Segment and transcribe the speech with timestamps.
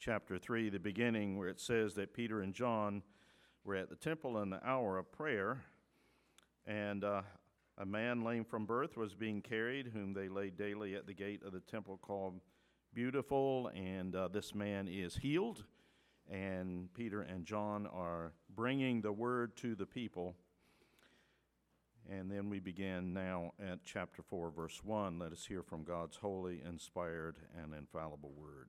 [0.00, 3.02] chapter 3, the beginning, where it says that Peter and John
[3.64, 5.62] were at the temple in the hour of prayer,
[6.66, 7.20] and uh,
[7.76, 11.42] a man lame from birth was being carried, whom they laid daily at the gate
[11.44, 12.40] of the temple called
[12.94, 15.64] Beautiful, and uh, this man is healed.
[16.30, 20.34] And Peter and John are bringing the word to the people.
[22.08, 25.18] And then we begin now at chapter 4, verse 1.
[25.18, 28.68] Let us hear from God's holy, inspired, and infallible word.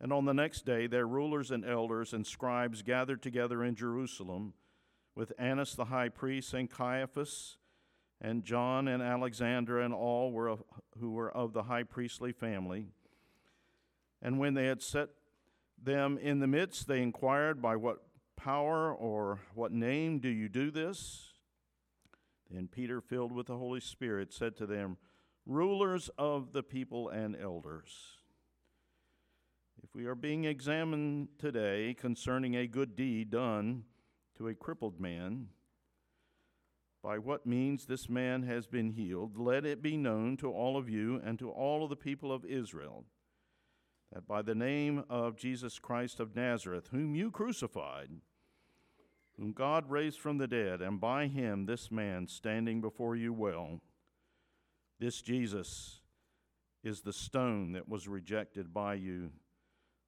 [0.00, 4.54] And on the next day, their rulers and elders and scribes gathered together in Jerusalem
[5.14, 7.58] with Annas the high priest and Caiaphas
[8.20, 10.62] and John and Alexander and all were of,
[10.98, 12.86] who were of the high priestly family.
[14.22, 15.08] And when they had set
[15.82, 18.02] them in the midst, they inquired, By what
[18.36, 21.32] power or what name do you do this?
[22.50, 24.96] Then Peter, filled with the Holy Spirit, said to them,
[25.46, 28.19] Rulers of the people and elders,
[29.90, 33.82] if we are being examined today concerning a good deed done
[34.36, 35.48] to a crippled man,
[37.02, 40.88] by what means this man has been healed, let it be known to all of
[40.88, 43.04] you and to all of the people of Israel
[44.12, 48.10] that by the name of Jesus Christ of Nazareth, whom you crucified,
[49.38, 53.80] whom God raised from the dead, and by him this man standing before you well,
[54.98, 56.00] this Jesus
[56.82, 59.30] is the stone that was rejected by you,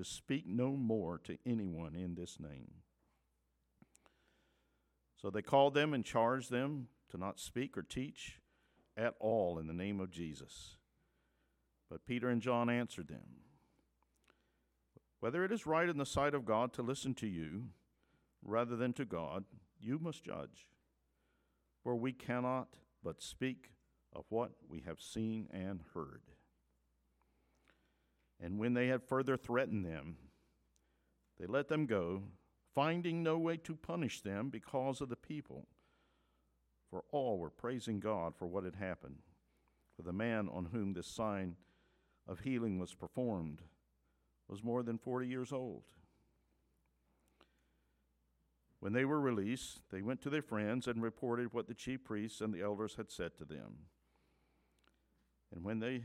[0.00, 2.70] to speak no more to anyone in this name.
[5.20, 8.40] So they called them and charged them to not speak or teach
[8.96, 10.76] at all in the name of Jesus.
[11.90, 13.42] But Peter and John answered them
[15.18, 17.64] Whether it is right in the sight of God to listen to you
[18.42, 19.44] rather than to God,
[19.78, 20.66] you must judge.
[21.82, 22.68] For we cannot
[23.04, 23.72] but speak
[24.14, 26.22] of what we have seen and heard.
[28.42, 30.16] And when they had further threatened them,
[31.38, 32.22] they let them go
[32.74, 35.66] finding no way to punish them because of the people.
[36.90, 39.22] For all were praising God for what had happened.
[39.96, 41.56] For the man on whom this sign
[42.26, 43.62] of healing was performed
[44.48, 45.82] was more than 40 years old.
[48.80, 52.40] When they were released, they went to their friends and reported what the chief priests
[52.40, 53.86] and the elders had said to them.
[55.54, 56.04] And when they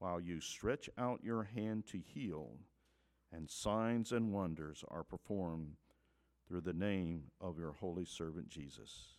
[0.00, 2.56] while you stretch out your hand to heal,
[3.32, 5.76] and signs and wonders are performed
[6.48, 9.14] through the name of your holy servant Jesus.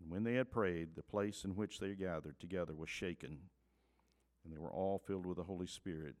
[0.00, 3.38] And when they had prayed, the place in which they gathered together was shaken,
[4.44, 6.16] and they were all filled with the Holy Spirit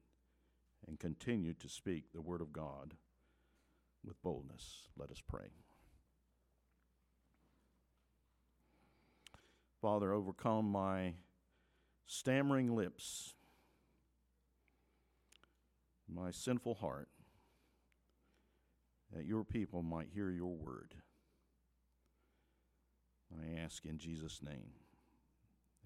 [0.86, 2.94] and continued to speak the word of God
[4.04, 4.88] with boldness.
[4.96, 5.48] Let us pray.
[9.82, 11.14] Father, overcome my
[12.06, 13.34] stammering lips,
[16.20, 17.08] my sinful heart,
[19.14, 20.94] that your people might hear your word.
[23.32, 24.72] I ask in Jesus' name.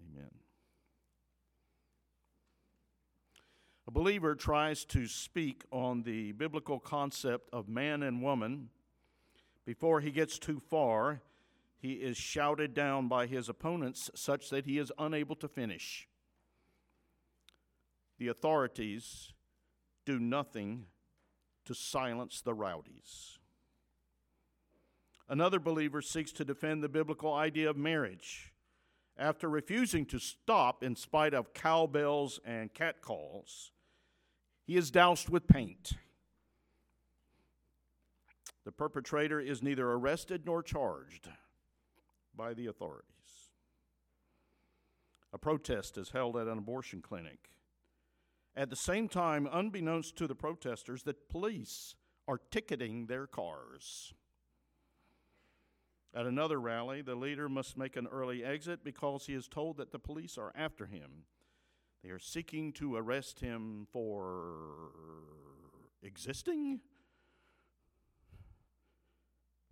[0.01, 0.31] Amen.
[3.87, 8.71] A believer tries to speak on the biblical concept of man and woman.
[9.65, 11.21] Before he gets too far,
[11.79, 16.09] he is shouted down by his opponents such that he is unable to finish.
[18.19, 19.34] The authorities
[20.05, 20.87] do nothing
[21.65, 23.39] to silence the rowdies.
[25.29, 28.53] Another believer seeks to defend the biblical idea of marriage.
[29.17, 33.71] After refusing to stop in spite of cowbells and catcalls,
[34.67, 35.93] he is doused with paint.
[38.65, 41.29] The perpetrator is neither arrested nor charged
[42.37, 43.09] by the authorities.
[45.33, 47.51] A protest is held at an abortion clinic.
[48.57, 51.97] At the same time, unbeknownst to the protesters, the police
[52.29, 54.15] are ticketing their cars.
[56.15, 59.91] At another rally, the leader must make an early exit because he is told that
[59.91, 61.25] the police are after him.
[62.05, 64.93] They are seeking to arrest him for
[66.03, 66.81] existing?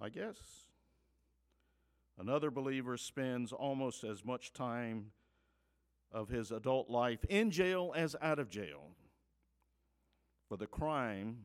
[0.00, 0.38] I guess.
[2.19, 5.12] Another believer spends almost as much time
[6.12, 8.91] of his adult life in jail as out of jail
[10.49, 11.38] for the crime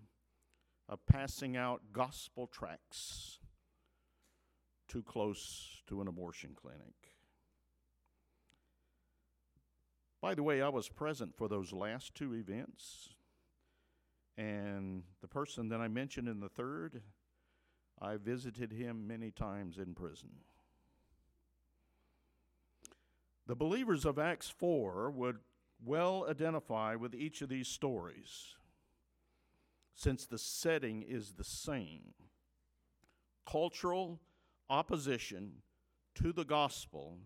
[0.89, 3.39] of passing out gospel tracts
[4.87, 7.15] too close to an abortion clinic.
[10.21, 13.13] By the way, I was present for those last two events,
[14.37, 17.01] and the person that I mentioned in the third,
[18.01, 20.29] I visited him many times in prison.
[23.47, 25.37] The believers of Acts 4 would
[25.83, 28.55] well identify with each of these stories
[29.95, 32.13] since the setting is the same.
[33.49, 34.19] Cultural
[34.69, 35.63] opposition
[36.15, 37.19] to the gospel,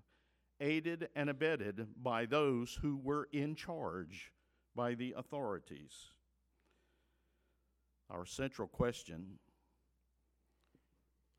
[0.59, 4.31] aided and abetted by those who were in charge
[4.75, 6.11] by the authorities.
[8.11, 9.39] Our central question,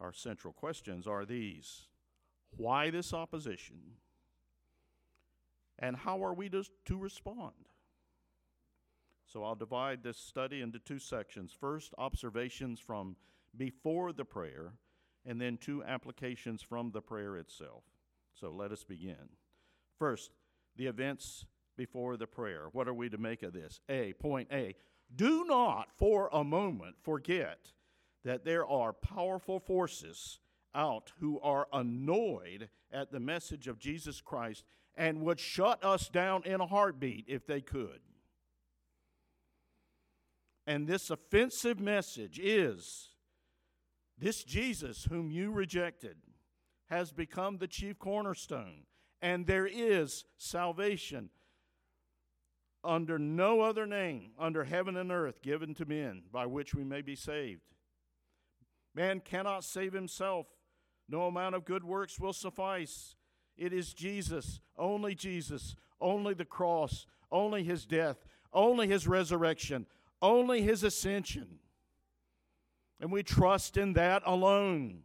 [0.00, 1.87] our central questions are these
[2.56, 3.79] why this opposition?
[5.82, 7.52] And how are we to, to respond?
[9.26, 11.52] So I'll divide this study into two sections.
[11.58, 13.17] First, observations from
[13.56, 14.75] before the prayer,
[15.26, 17.82] and then two applications from the prayer itself.
[18.32, 19.29] So let us begin.
[19.99, 20.31] First,
[20.76, 21.44] the events
[21.76, 22.67] before the prayer.
[22.73, 23.81] What are we to make of this?
[23.88, 24.76] A, point A.
[25.14, 27.73] Do not for a moment forget
[28.25, 30.38] that there are powerful forces
[30.75, 34.64] out who are annoyed at the message of Jesus Christ
[34.97, 38.00] and would shut us down in a heartbeat if they could.
[40.67, 43.08] And this offensive message is
[44.19, 46.17] this Jesus, whom you rejected,
[46.89, 48.84] has become the chief cornerstone,
[49.20, 51.31] and there is salvation
[52.84, 57.01] under no other name under heaven and earth given to men by which we may
[57.01, 57.63] be saved.
[58.94, 60.46] Man cannot save himself.
[61.08, 63.17] No amount of good works will suffice.
[63.63, 68.17] It is Jesus, only Jesus, only the cross, only his death,
[68.53, 69.87] only his resurrection,
[70.21, 71.61] only his ascension.
[72.99, 75.03] And we trust in that alone.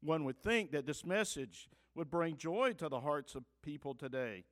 [0.00, 4.44] One would think that this message would bring joy to the hearts of people today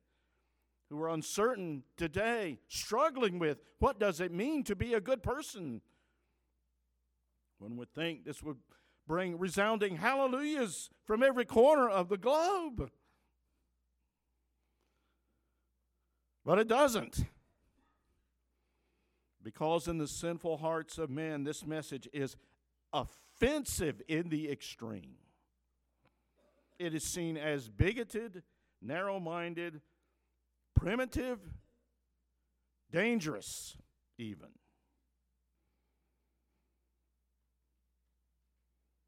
[0.89, 5.79] who are uncertain today, struggling with what does it mean to be a good person.
[7.59, 8.57] One would think this would
[9.07, 12.91] bring resounding hallelujahs from every corner of the globe.
[16.45, 17.25] But it doesn't.
[19.41, 22.35] Because in the sinful hearts of men, this message is
[22.91, 25.15] offensive in the extreme.
[26.77, 28.43] It is seen as bigoted,
[28.81, 29.81] narrow minded,
[30.75, 31.39] primitive,
[32.91, 33.77] dangerous,
[34.17, 34.49] even.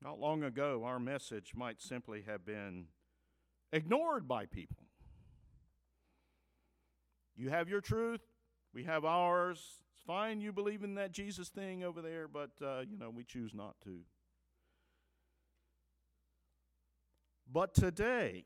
[0.01, 2.85] Not long ago, our message might simply have been
[3.73, 4.85] ignored by people.
[7.35, 8.21] You have your truth,
[8.73, 9.81] we have ours.
[9.93, 13.23] It's fine you believe in that Jesus thing over there, but, uh, you know, we
[13.23, 13.99] choose not to.
[17.51, 18.45] But today,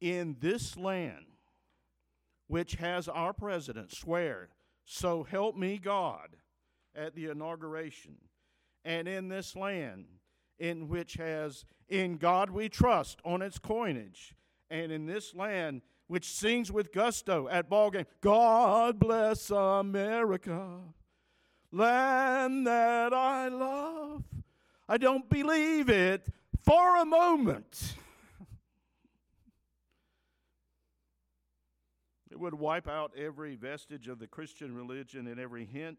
[0.00, 1.26] in this land,
[2.48, 4.48] which has our president swear,
[4.88, 6.36] So help me God,
[6.94, 8.16] at the inauguration,
[8.84, 10.06] and in this land,
[10.58, 14.34] in which has In God We Trust on its coinage,
[14.70, 20.78] and in this land, which sings with gusto at ball game, God bless America,
[21.72, 24.24] land that I love.
[24.88, 26.28] I don't believe it
[26.64, 27.94] for a moment.
[32.36, 35.96] It would wipe out every vestige of the Christian religion and every hint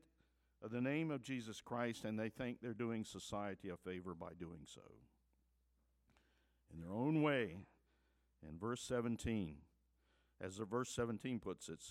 [0.64, 4.32] of the name of Jesus Christ, and they think they're doing society a favor by
[4.40, 4.82] doing so.
[6.74, 7.58] In their own way,
[8.48, 9.56] in verse 17,
[10.42, 11.84] as the verse 17 puts it,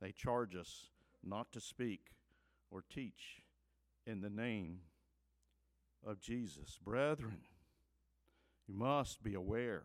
[0.00, 0.88] they charge us
[1.22, 2.12] not to speak
[2.70, 3.42] or teach
[4.06, 4.80] in the name
[6.06, 6.78] of Jesus.
[6.82, 7.40] Brethren,
[8.66, 9.84] you must be aware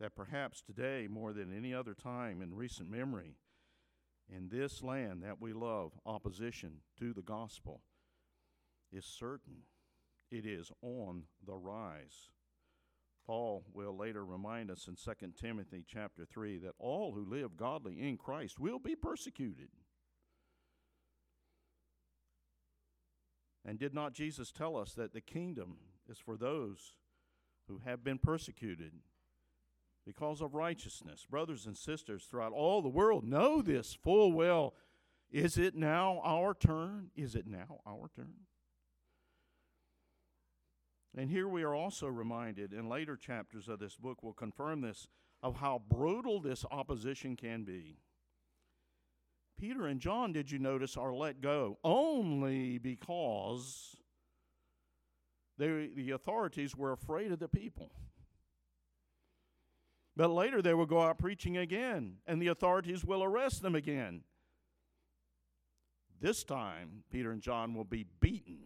[0.00, 3.36] that perhaps today, more than any other time in recent memory,
[4.28, 7.82] in this land that we love, opposition to the gospel
[8.92, 9.62] is certain.
[10.30, 12.30] It is on the rise.
[13.26, 18.00] Paul will later remind us in 2 Timothy chapter 3 that all who live godly
[18.00, 19.68] in Christ will be persecuted.
[23.64, 25.78] And did not Jesus tell us that the kingdom
[26.08, 26.94] is for those
[27.66, 28.92] who have been persecuted
[30.06, 31.26] because of righteousness.
[31.28, 34.74] Brothers and sisters throughout all the world know this full well.
[35.30, 37.10] Is it now our turn?
[37.16, 38.46] Is it now our turn?
[41.16, 45.08] And here we are also reminded, in later chapters of this book will confirm this,
[45.42, 47.98] of how brutal this opposition can be.
[49.58, 53.96] Peter and John, did you notice, are let go only because
[55.58, 57.90] they, the authorities were afraid of the people.
[60.16, 64.22] But later they will go out preaching again, and the authorities will arrest them again.
[66.20, 68.60] This time, Peter and John will be beaten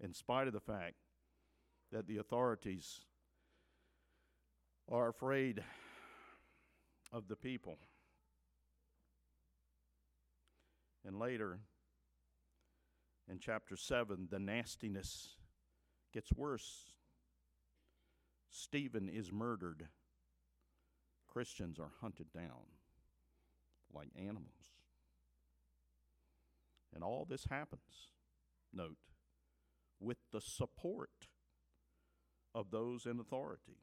[0.00, 0.96] in spite of the fact
[1.92, 3.02] that the authorities
[4.90, 5.62] are afraid
[7.12, 7.78] of the people.
[11.06, 11.60] And later,
[13.30, 15.36] in chapter 7, the nastiness
[16.12, 16.94] gets worse.
[18.50, 19.86] Stephen is murdered.
[21.32, 22.66] Christians are hunted down
[23.92, 24.74] like animals.
[26.94, 28.10] And all this happens,
[28.72, 28.98] note,
[29.98, 31.28] with the support
[32.54, 33.78] of those in authority.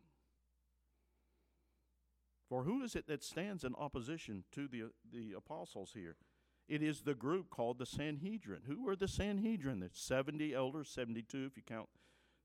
[2.48, 6.18] For who is it that stands in opposition to the, the apostles here?
[6.68, 8.62] It is the group called the Sanhedrin.
[8.68, 9.80] Who are the Sanhedrin?
[9.80, 11.90] The 70 elders, 72 if you count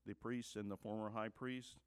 [0.03, 1.77] the priests and the former high priest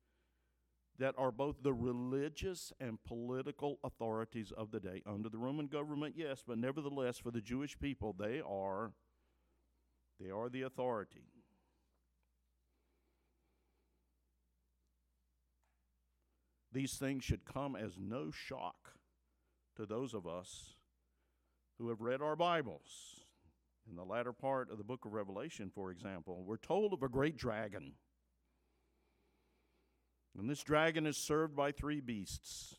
[0.99, 5.03] that are both the religious and political authorities of the day.
[5.07, 8.93] Under the Roman government, yes, but nevertheless, for the Jewish people, they are
[10.21, 11.31] they are the authority.
[16.73, 18.95] These things should come as no shock
[19.77, 20.75] to those of us
[21.79, 23.21] who have read our Bibles.
[23.89, 27.09] In the latter part of the book of Revelation, for example, we're told of a
[27.09, 27.93] great dragon
[30.39, 32.77] and this dragon is served by three beasts.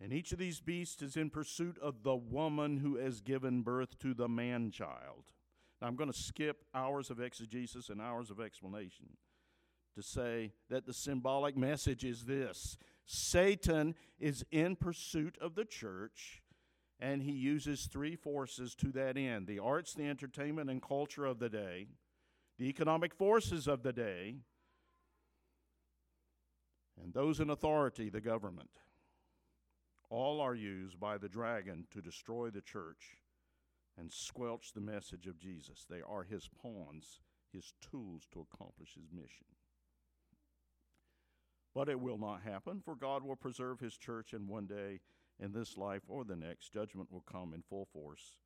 [0.00, 3.98] And each of these beasts is in pursuit of the woman who has given birth
[4.00, 5.32] to the man child.
[5.80, 9.16] Now, I'm going to skip hours of exegesis and hours of explanation
[9.94, 16.42] to say that the symbolic message is this Satan is in pursuit of the church,
[17.00, 21.38] and he uses three forces to that end the arts, the entertainment, and culture of
[21.38, 21.88] the day,
[22.58, 24.36] the economic forces of the day,
[27.02, 28.70] and those in authority, the government,
[30.10, 33.18] all are used by the dragon to destroy the church
[33.98, 35.86] and squelch the message of Jesus.
[35.88, 37.20] They are his pawns,
[37.52, 39.46] his tools to accomplish his mission.
[41.74, 45.00] But it will not happen, for God will preserve his church, and one day
[45.38, 48.38] in this life or the next, judgment will come in full force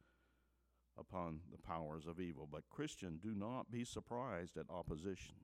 [0.98, 2.48] upon the powers of evil.
[2.50, 5.36] But, Christian, do not be surprised at opposition.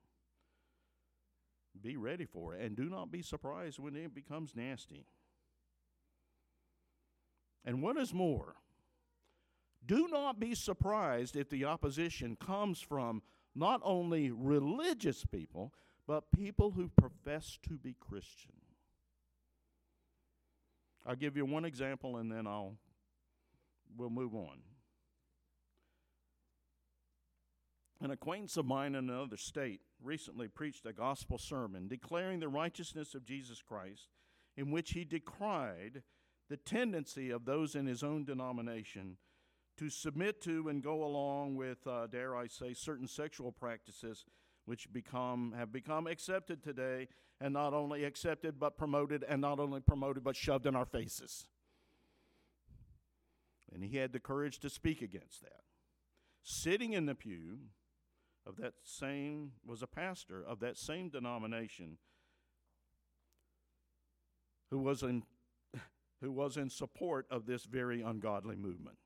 [1.81, 5.05] Be ready for it, and do not be surprised when it becomes nasty.
[7.63, 8.55] And what is more,
[9.85, 13.21] do not be surprised if the opposition comes from
[13.55, 15.73] not only religious people,
[16.07, 18.53] but people who profess to be Christian.
[21.05, 22.75] I'll give you one example and then I'll
[23.97, 24.59] we'll move on.
[28.01, 33.13] An acquaintance of mine in another state recently preached a gospel sermon declaring the righteousness
[33.13, 34.07] of Jesus Christ,
[34.55, 36.03] in which he decried
[36.49, 39.17] the tendency of those in his own denomination
[39.77, 44.25] to submit to and go along with, uh, dare I say, certain sexual practices
[44.65, 47.07] which become have become accepted today,
[47.41, 51.47] and not only accepted but promoted, and not only promoted but shoved in our faces.
[53.73, 55.61] And he had the courage to speak against that.
[56.43, 57.59] Sitting in the pew
[58.45, 61.97] of that same was a pastor of that same denomination
[64.71, 65.23] who was in
[66.21, 68.97] who was in support of this very ungodly movement.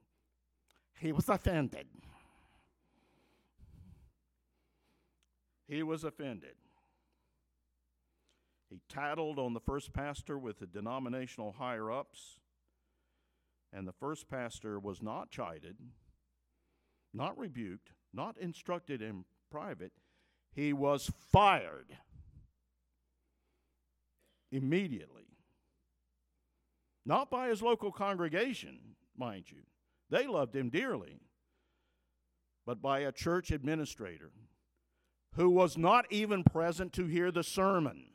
[1.00, 1.88] He was offended.
[5.68, 6.56] He was offended.
[8.70, 12.40] He tattled on the first pastor with the denominational higher ups,
[13.72, 15.78] and the first pastor was not chided,
[17.14, 19.92] not rebuked, not instructed in private.
[20.54, 21.98] He was fired
[24.52, 25.26] immediately.
[27.06, 28.80] Not by his local congregation,
[29.18, 29.64] mind you.
[30.10, 31.20] They loved him dearly.
[32.66, 34.32] But by a church administrator
[35.36, 38.06] who was not even present to hear the sermon.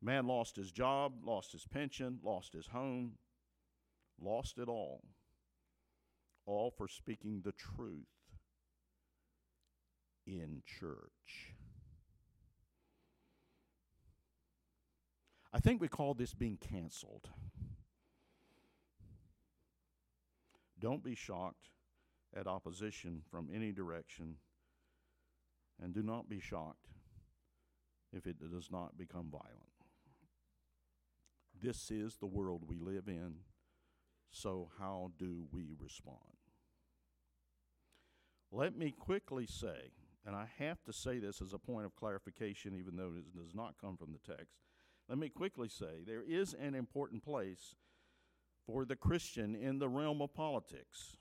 [0.00, 3.12] Man lost his job, lost his pension, lost his home,
[4.20, 5.02] lost it all.
[6.46, 8.06] All for speaking the truth
[10.26, 11.54] in church.
[15.52, 17.28] I think we call this being canceled.
[20.80, 21.70] Don't be shocked
[22.36, 24.36] at opposition from any direction,
[25.80, 26.88] and do not be shocked
[28.12, 29.48] if it does not become violent.
[31.62, 33.36] This is the world we live in,
[34.34, 36.18] so how do we respond?
[38.50, 39.92] Let me quickly say,
[40.26, 43.54] and I have to say this as a point of clarification, even though it does
[43.54, 44.58] not come from the text.
[45.08, 47.74] Let me quickly say there is an important place
[48.66, 51.16] for the Christian in the realm of politics.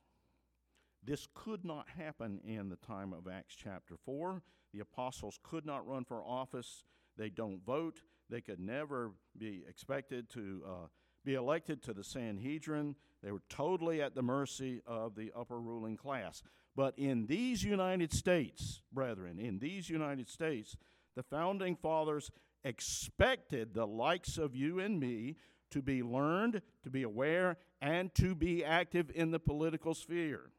[1.03, 4.41] This could not happen in the time of Acts chapter 4.
[4.73, 6.85] The apostles could not run for office.
[7.17, 8.01] They don't vote.
[8.29, 10.87] They could never be expected to uh,
[11.25, 12.95] be elected to the Sanhedrin.
[13.23, 16.43] They were totally at the mercy of the upper ruling class.
[16.75, 20.75] But in these United States, brethren, in these United States,
[21.15, 22.31] the founding fathers
[22.63, 25.35] expected the likes of you and me
[25.71, 30.51] to be learned, to be aware, and to be active in the political sphere.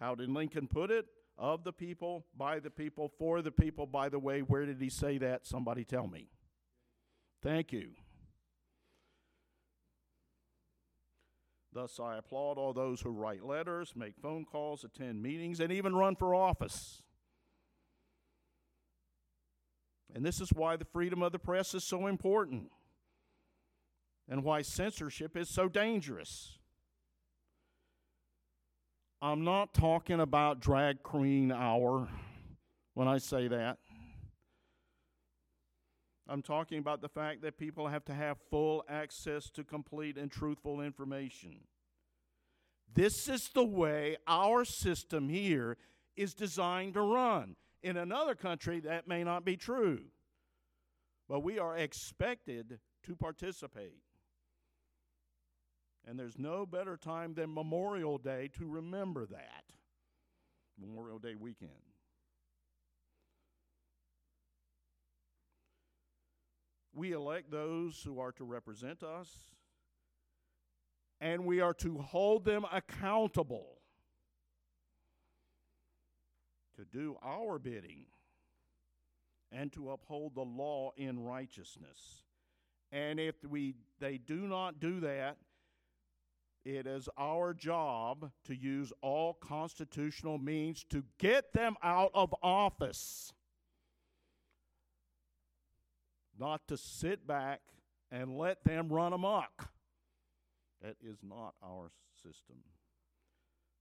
[0.00, 1.06] How did Lincoln put it?
[1.36, 3.86] Of the people, by the people, for the people.
[3.86, 5.46] By the way, where did he say that?
[5.46, 6.28] Somebody tell me.
[7.42, 7.90] Thank you.
[11.74, 15.96] Thus, I applaud all those who write letters, make phone calls, attend meetings, and even
[15.96, 17.02] run for office.
[20.14, 22.70] And this is why the freedom of the press is so important
[24.28, 26.58] and why censorship is so dangerous.
[29.20, 32.08] I'm not talking about drag queen hour
[32.94, 33.78] when I say that.
[36.28, 40.30] I'm talking about the fact that people have to have full access to complete and
[40.30, 41.60] truthful information.
[42.92, 45.76] This is the way our system here
[46.16, 47.56] is designed to run.
[47.82, 50.04] In another country, that may not be true.
[51.28, 54.00] But we are expected to participate.
[56.06, 59.64] And there's no better time than Memorial Day to remember that.
[60.78, 61.93] Memorial Day weekend.
[66.94, 69.28] We elect those who are to represent us,
[71.20, 73.78] and we are to hold them accountable
[76.76, 78.06] to do our bidding
[79.50, 82.24] and to uphold the law in righteousness.
[82.92, 85.36] And if we they do not do that,
[86.64, 93.32] it is our job to use all constitutional means to get them out of office.
[96.38, 97.60] Not to sit back
[98.10, 99.68] and let them run amok.
[100.82, 102.56] That is not our system.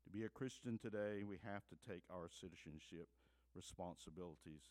[0.06, 3.08] To be a Christian today, we have to take our citizenship
[3.56, 4.62] responsibilities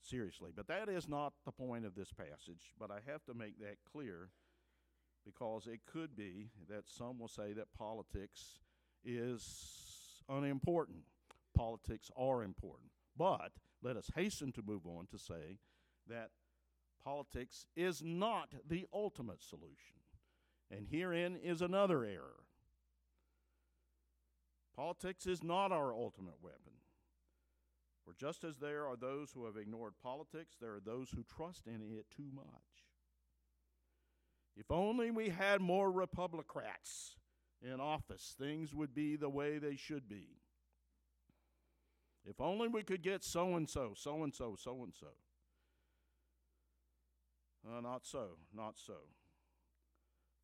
[0.00, 0.50] seriously.
[0.54, 3.76] But that is not the point of this passage, but I have to make that
[3.90, 4.30] clear
[5.24, 8.60] because it could be that some will say that politics
[9.04, 11.04] is unimportant.
[11.54, 12.90] Politics are important.
[13.16, 15.58] But let us hasten to move on to say
[16.08, 16.30] that
[17.04, 19.96] Politics is not the ultimate solution.
[20.70, 22.44] And herein is another error.
[24.76, 26.72] Politics is not our ultimate weapon.
[28.04, 31.66] For just as there are those who have ignored politics, there are those who trust
[31.66, 32.46] in it too much.
[34.56, 37.16] If only we had more Republicrats
[37.62, 40.40] in office, things would be the way they should be.
[42.24, 45.08] If only we could get so and so, so and so, so and so.
[47.66, 48.94] Uh, not so, not so.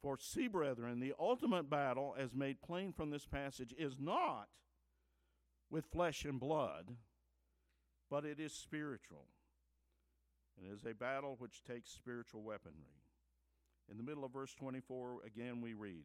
[0.02, 4.48] For see, brethren, the ultimate battle, as made plain from this passage, is not
[5.70, 6.96] with flesh and blood,
[8.10, 9.26] but it is spiritual.
[10.58, 13.02] It is a battle which takes spiritual weaponry.
[13.90, 16.04] In the middle of verse 24, again we read,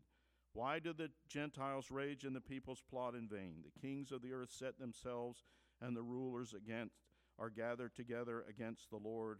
[0.53, 3.63] Why do the Gentiles rage and the peoples plot in vain?
[3.63, 5.43] The kings of the earth set themselves,
[5.81, 6.95] and the rulers against
[7.39, 9.39] are gathered together against the Lord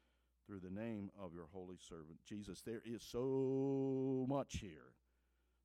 [0.51, 2.61] through the name of your holy servant Jesus.
[2.61, 4.91] There is so much here.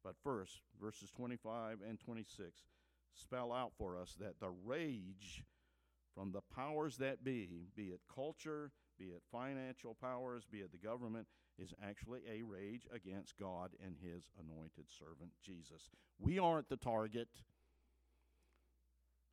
[0.04, 2.62] But first, verses 25 and 26
[3.12, 5.42] spell out for us that the rage
[6.14, 10.78] from the powers that be, be it culture, be it financial powers, be it the
[10.78, 11.26] government,
[11.58, 15.90] is actually a rage against God and his anointed servant Jesus.
[16.20, 17.28] We aren't the target,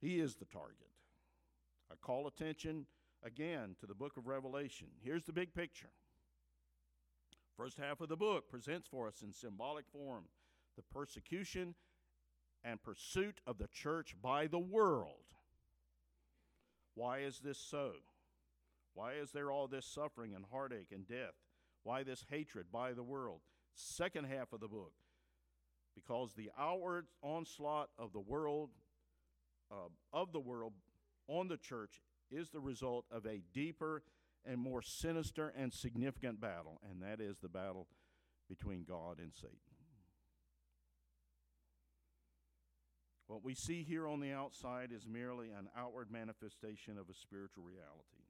[0.02, 0.89] he is the target.
[1.92, 2.88] I call attention
[3.24, 4.88] again to the book of Revelation.
[5.02, 5.90] Here's the big picture.
[7.58, 10.26] First half of the book presents for us in symbolic form
[10.76, 11.76] the persecution
[12.64, 15.36] and pursuit of the church by the world.
[16.96, 17.92] Why is this so?
[18.96, 21.36] Why is there all this suffering and heartache and death?
[21.84, 23.42] Why this hatred by the world?
[23.76, 24.94] Second half of the book.
[25.96, 28.70] Because the outward onslaught of the world,
[29.72, 30.74] uh, of the world
[31.28, 32.02] on the church
[32.34, 34.04] is the result of a deeper
[34.46, 37.88] and more sinister and significant battle, and that is the battle
[38.50, 39.58] between God and Satan.
[43.28, 47.63] What we see here on the outside is merely an outward manifestation of a spiritual
[47.63, 48.28] reality.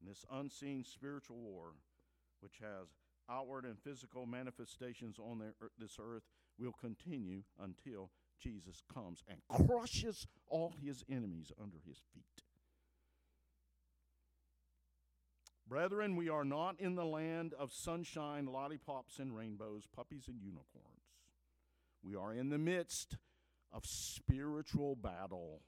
[0.00, 1.74] And this unseen spiritual war,
[2.40, 2.88] which has
[3.30, 5.40] outward and physical manifestations on
[5.78, 6.24] this earth,
[6.58, 8.10] will continue until
[8.42, 12.42] Jesus comes and crushes all his enemies under his feet.
[15.70, 21.14] Brethren, we are not in the land of sunshine, lollipops, and rainbows, puppies, and unicorns.
[22.02, 23.16] We are in the midst
[23.72, 25.62] of spiritual battle.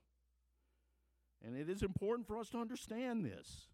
[1.40, 3.68] And it is important for us to understand this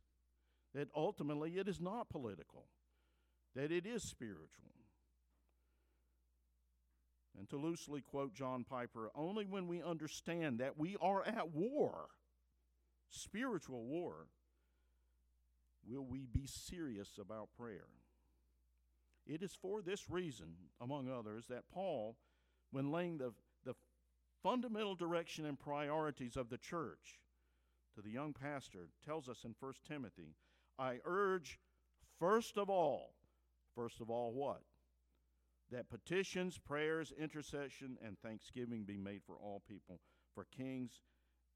[0.75, 2.67] that ultimately it is not political,
[3.55, 4.75] that it is spiritual.
[7.39, 12.09] And to loosely quote John Piper, only when we understand that we are at war,
[13.09, 14.27] spiritual war,
[15.87, 17.89] will we be serious about prayer.
[19.27, 22.17] It is for this reason, among others, that Paul,
[22.71, 23.33] when laying the,
[23.65, 23.75] the
[24.43, 27.21] fundamental direction and priorities of the church
[27.95, 30.35] to the young pastor, tells us in 1 Timothy,
[30.79, 31.59] I urge
[32.19, 33.13] first of all,
[33.75, 34.63] first of all, what?
[35.71, 40.01] That petitions, prayers, intercession, and thanksgiving be made for all people,
[40.35, 41.03] for kings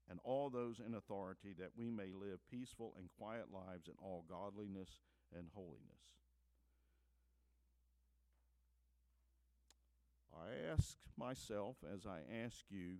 [0.09, 4.25] and all those in authority, that we may live peaceful and quiet lives in all
[4.29, 5.01] godliness
[5.35, 6.03] and holiness.
[10.35, 12.97] I ask myself, as I ask you,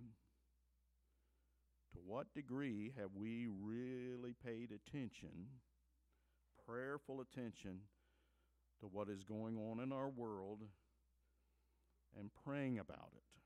[1.94, 5.48] to what degree have we really paid attention,
[6.66, 7.82] prayerful attention,
[8.80, 10.62] to what is going on in our world
[12.18, 13.43] and praying about it?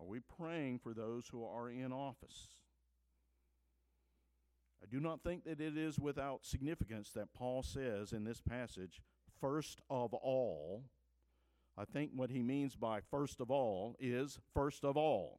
[0.00, 2.48] Are we praying for those who are in office?
[4.82, 9.02] I do not think that it is without significance that Paul says in this passage,
[9.40, 10.84] first of all.
[11.76, 15.38] I think what he means by first of all is first of all.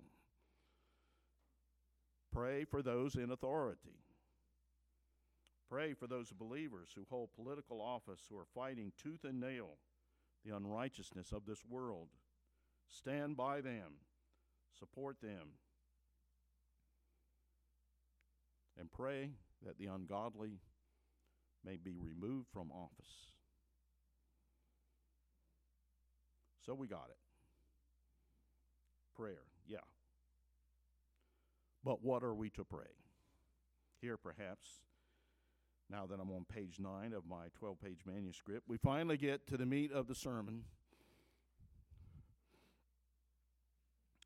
[2.31, 3.99] Pray for those in authority.
[5.69, 9.77] Pray for those believers who hold political office who are fighting tooth and nail
[10.45, 12.09] the unrighteousness of this world.
[12.87, 13.93] Stand by them
[14.77, 15.55] support them,
[18.79, 19.31] and pray
[19.65, 20.59] that the ungodly
[21.63, 23.31] may be removed from office.
[26.65, 27.17] So we got it.
[29.15, 29.77] Prayer, yeah.
[31.83, 32.87] But what are we to pray?
[33.99, 34.67] Here, perhaps,
[35.89, 39.57] now that I'm on page 9 of my 12 page manuscript, we finally get to
[39.57, 40.63] the meat of the sermon.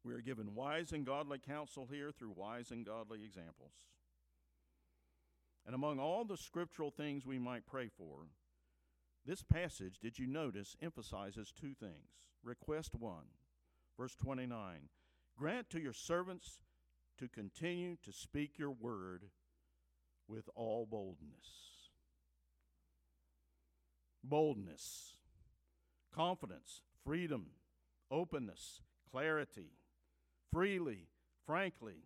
[0.05, 3.73] We are given wise and godly counsel here through wise and godly examples.
[5.65, 8.27] And among all the scriptural things we might pray for,
[9.25, 12.19] this passage, did you notice, emphasizes two things.
[12.43, 13.25] Request one,
[13.97, 14.89] verse 29
[15.35, 16.59] Grant to your servants
[17.17, 19.23] to continue to speak your word
[20.27, 21.89] with all boldness.
[24.23, 25.13] Boldness,
[26.13, 27.47] confidence, freedom,
[28.11, 29.71] openness, clarity,
[30.55, 31.09] freely,
[31.45, 32.05] frankly.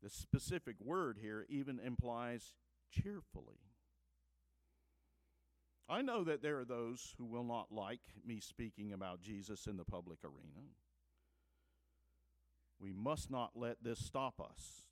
[0.00, 2.54] The specific word here even implies
[2.88, 3.58] cheerfully.
[5.88, 9.76] I know that there are those who will not like me speaking about Jesus in
[9.76, 10.68] the public arena.
[12.78, 14.84] We must not let this stop us,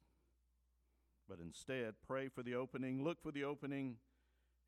[1.29, 3.99] but instead pray for the opening, look for the opening,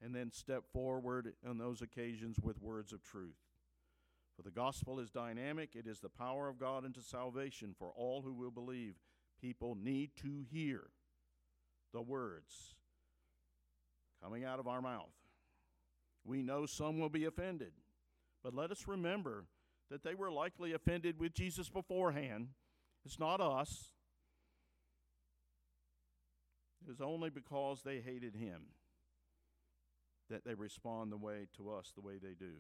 [0.01, 3.48] and then step forward on those occasions with words of truth.
[4.39, 8.23] For the gospel is dynamic, it is the power of God into salvation for all
[8.23, 8.95] who will believe.
[9.41, 10.83] People need to hear
[11.93, 12.77] the words
[14.23, 15.11] coming out of our mouth.
[16.25, 17.73] We know some will be offended,
[18.45, 19.47] but let us remember
[19.91, 22.51] that they were likely offended with Jesus beforehand.
[23.05, 23.91] It's not us.
[26.87, 28.67] It is only because they hated him
[30.31, 32.53] that they respond the way to us the way they do.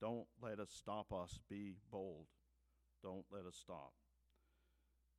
[0.00, 1.38] Don't let us stop us.
[1.48, 2.26] Be bold.
[3.02, 3.92] Don't let us stop.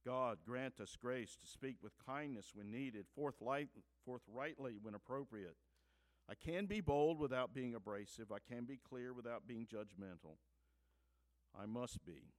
[0.05, 5.57] God, grant us grace to speak with kindness when needed, forthrightly when appropriate.
[6.29, 8.31] I can be bold without being abrasive.
[8.31, 10.37] I can be clear without being judgmental.
[11.59, 12.33] I must be.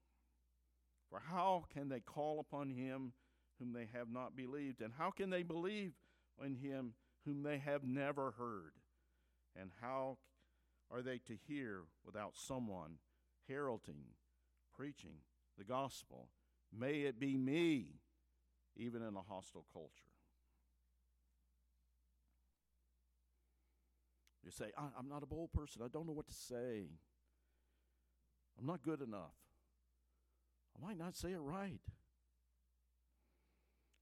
[1.10, 3.12] For how can they call upon him
[3.58, 4.80] whom they have not believed?
[4.80, 5.92] And how can they believe
[6.44, 6.94] in him
[7.26, 8.72] whom they have never heard?
[9.60, 10.18] And how
[10.92, 12.96] are they to hear without someone
[13.48, 14.14] heralding,
[14.76, 15.22] preaching
[15.56, 16.28] the gospel?
[16.76, 18.00] May it be me,
[18.76, 19.90] even in a hostile culture.
[24.44, 25.82] You say, I'm not a bold person.
[25.84, 26.88] I don't know what to say.
[28.58, 29.36] I'm not good enough.
[30.76, 31.80] I might not say it right.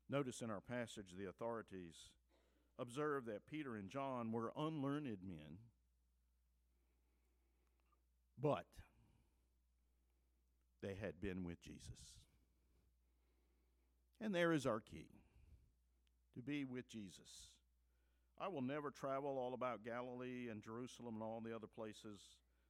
[0.09, 1.96] Notice in our passage, the authorities
[2.79, 5.59] observe that Peter and John were unlearned men
[8.40, 8.64] but
[10.83, 12.18] they had been with Jesus.
[14.20, 15.09] And there is our key
[16.35, 17.53] to be with Jesus.
[18.40, 22.20] I will never travel all about Galilee and Jerusalem and all the other places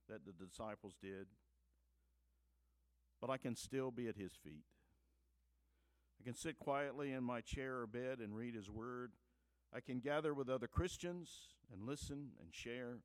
[0.09, 1.27] that the disciples did,
[3.21, 4.65] but I can still be at his feet.
[6.21, 9.13] I can sit quietly in my chair or bed and read his word.
[9.75, 11.31] I can gather with other Christians
[11.71, 13.01] and listen and share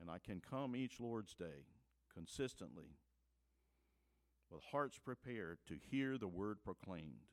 [0.00, 1.66] and I can come each Lord's Day
[2.12, 2.96] consistently
[4.50, 7.26] with hearts prepared to hear the word proclaimed.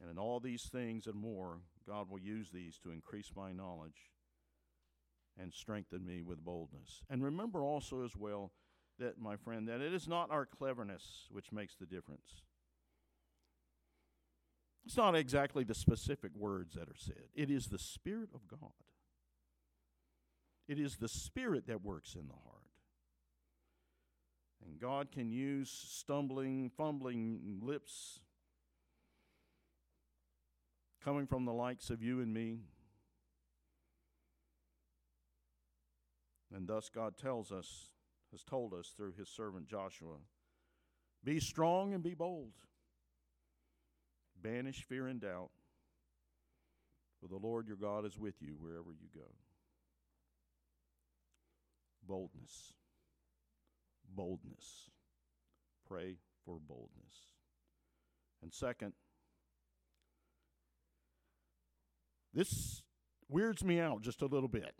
[0.00, 4.10] And in all these things and more, God will use these to increase my knowledge
[5.38, 7.02] and strengthen me with boldness.
[7.10, 8.52] And remember also, as well,
[8.98, 12.42] that, my friend, that it is not our cleverness which makes the difference.
[14.84, 18.72] It's not exactly the specific words that are said, it is the Spirit of God
[20.70, 22.62] it is the Spirit that works in the heart.
[24.64, 28.20] And God can use stumbling, fumbling lips
[31.04, 32.60] coming from the likes of you and me.
[36.54, 37.88] And thus God tells us,
[38.30, 40.18] has told us through his servant Joshua
[41.24, 42.52] be strong and be bold,
[44.40, 45.50] banish fear and doubt,
[47.20, 49.26] for the Lord your God is with you wherever you go
[52.10, 52.74] boldness.
[54.12, 54.90] Boldness.
[55.86, 57.14] Pray for boldness.
[58.42, 58.94] And second,
[62.34, 62.82] this
[63.28, 64.74] weirds me out just a little bit.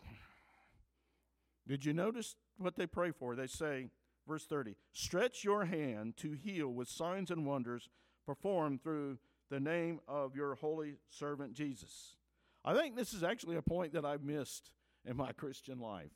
[1.67, 3.33] Did you notice what they pray for?
[3.35, 3.87] They say,
[4.27, 7.87] verse 30, stretch your hand to heal with signs and wonders
[8.25, 12.15] performed through the name of your holy servant Jesus.
[12.65, 14.71] I think this is actually a point that I've missed
[15.05, 16.11] in my Christian life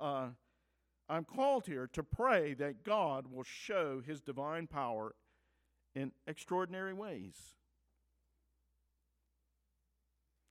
[0.00, 0.28] uh,
[1.08, 5.14] I'm called here to pray that God will show his divine power
[5.94, 7.54] in extraordinary ways.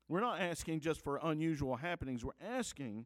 [0.07, 3.05] We're not asking just for unusual happenings, we're asking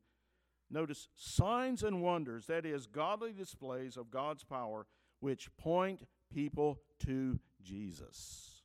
[0.72, 4.86] Notice signs and wonders, that is, godly displays of God's power,
[5.20, 8.64] which point people to Jesus.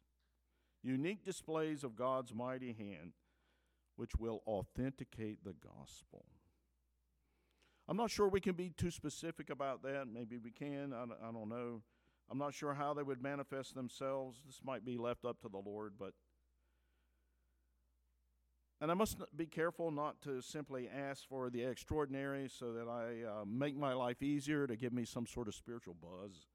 [0.83, 3.15] Unique displays of God's mighty hand,
[3.97, 6.27] which will authenticate the gospel.
[7.89, 10.07] I'm not sure we can be too specific about that.
[10.13, 10.93] Maybe we can.
[10.93, 11.83] I, I don't know.
[12.31, 14.39] I'm not sure how they would manifest themselves.
[14.47, 16.15] This might be left up to the Lord, but
[18.81, 23.41] and I must be careful not to simply ask for the extraordinary so that I
[23.41, 26.49] uh, make my life easier to give me some sort of spiritual buzz.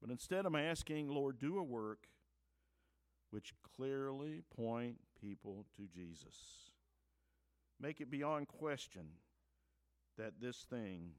[0.00, 2.08] But instead, I'm asking, Lord, do a work
[3.30, 6.70] which clearly point people to Jesus.
[7.80, 9.06] Make it beyond question
[10.20, 11.12] that this thing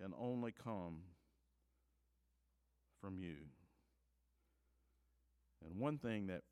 [0.00, 1.00] can only come
[2.98, 3.36] from you.
[5.62, 6.42] And one thing that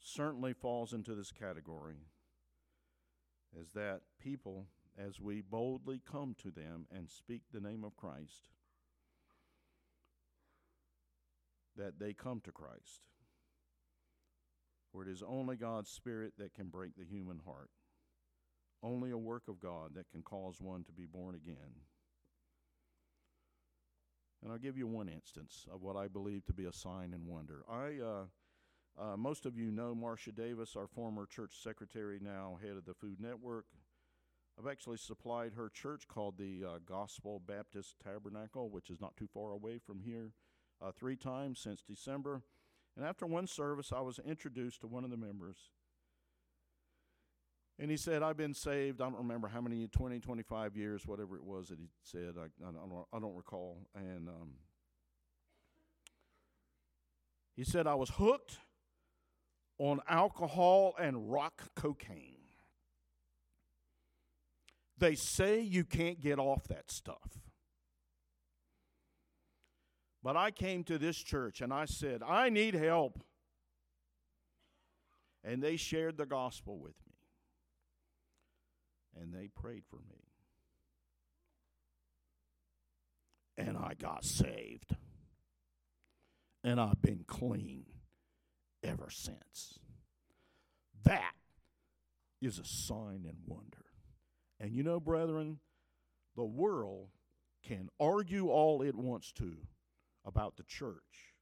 [0.00, 2.06] certainly falls into this category
[3.60, 4.66] is that people,
[4.96, 8.50] as we boldly come to them and speak the name of Christ,
[11.76, 13.02] that they come to Christ.
[14.92, 17.70] For it is only God's Spirit that can break the human heart,
[18.82, 21.84] only a work of God that can cause one to be born again.
[24.42, 27.26] And I'll give you one instance of what I believe to be a sign and
[27.26, 27.62] wonder.
[27.70, 32.76] I, uh, uh, most of you know Marcia Davis, our former church secretary, now head
[32.76, 33.66] of the Food Network.
[34.58, 39.28] I've actually supplied her church called the uh, Gospel Baptist Tabernacle, which is not too
[39.32, 40.32] far away from here,
[40.82, 42.42] uh, three times since December.
[42.96, 45.70] And after one service, I was introduced to one of the members.
[47.80, 51.34] And he said, I've been saved, I don't remember how many, 20, 25 years, whatever
[51.36, 52.34] it was that he said.
[52.38, 53.78] I, I, don't, I don't recall.
[53.94, 54.50] And um,
[57.56, 58.58] he said, I was hooked
[59.78, 62.36] on alcohol and rock cocaine.
[64.98, 67.38] They say you can't get off that stuff.
[70.22, 73.24] But I came to this church and I said, I need help.
[75.42, 77.09] And they shared the gospel with me.
[79.18, 80.24] And they prayed for me.
[83.56, 84.96] And I got saved.
[86.62, 87.84] And I've been clean
[88.82, 89.78] ever since.
[91.04, 91.34] That
[92.40, 93.84] is a sign and wonder.
[94.58, 95.58] And you know, brethren,
[96.36, 97.08] the world
[97.62, 99.56] can argue all it wants to
[100.24, 101.34] about the church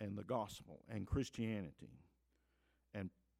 [0.00, 2.01] and the gospel and Christianity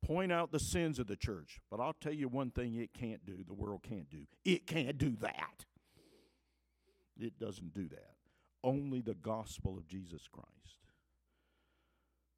[0.03, 1.61] point out the sins of the church.
[1.71, 4.27] But I'll tell you one thing it can't do, the world can't do.
[4.45, 5.65] It can't do that.
[7.19, 8.17] It doesn't do that.
[8.65, 10.49] Only the gospel of Jesus Christ.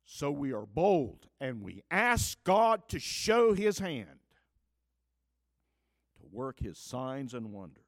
[0.05, 4.21] So we are bold and we ask God to show his hand,
[6.21, 7.83] to work his signs and wonders.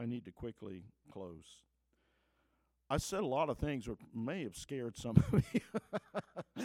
[0.00, 1.62] I need to quickly close.
[2.90, 6.64] I said a lot of things that may have scared some of you.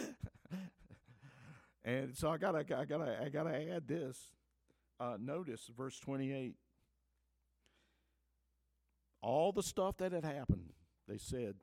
[1.84, 4.32] and so I gotta I gotta I gotta add this.
[4.98, 6.56] Uh, notice verse twenty eight.
[9.20, 10.72] All the stuff that had happened,
[11.08, 11.56] they said,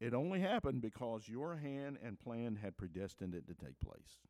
[0.00, 4.20] it only happened because your hand and plan had predestined it to take place.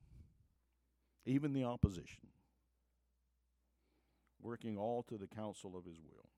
[1.27, 2.29] Even the opposition,
[4.41, 6.31] working all to the counsel of his will.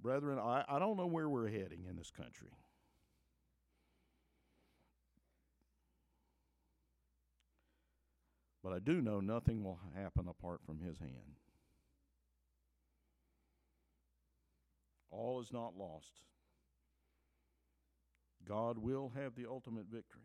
[0.00, 2.48] Brethren, I, I don't know where we're heading in this country.
[8.62, 11.36] But I do know nothing will happen apart from his hand.
[15.10, 16.20] All is not lost.
[18.46, 20.22] God will have the ultimate victory.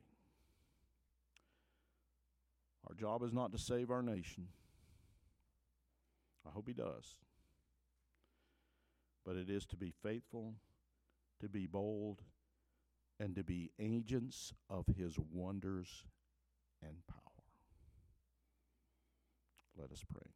[2.88, 4.48] Our job is not to save our nation.
[6.46, 7.16] I hope He does.
[9.32, 10.56] But it is to be faithful,
[11.40, 12.22] to be bold,
[13.18, 16.04] and to be agents of His wonders
[16.84, 17.46] and power.
[19.78, 20.28] Let us pray.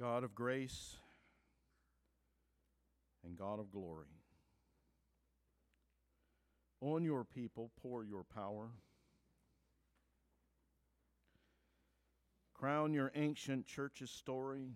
[0.00, 0.96] God of grace
[3.22, 4.06] and God of glory.
[6.80, 8.70] On your people, pour your power.
[12.58, 14.70] Crown your ancient church's story.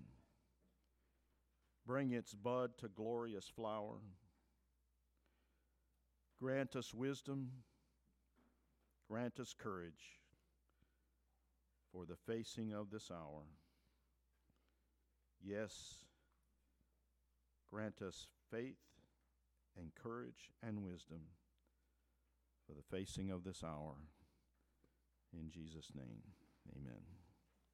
[1.87, 3.97] Bring its bud to glorious flower.
[6.39, 7.51] Grant us wisdom.
[9.09, 10.21] Grant us courage
[11.91, 13.45] for the facing of this hour.
[15.43, 15.95] Yes,
[17.71, 18.77] grant us faith
[19.77, 21.21] and courage and wisdom
[22.67, 23.95] for the facing of this hour.
[25.33, 26.23] In Jesus' name,
[26.77, 27.20] amen.